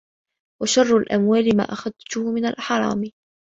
وَشَرُّ 0.61 0.97
الْأَمْوَالِ 0.97 1.57
مَا 1.57 1.63
أَخَذْته 1.73 2.31
مِنْ 2.31 2.45
الْحَرَامِ 2.45 3.11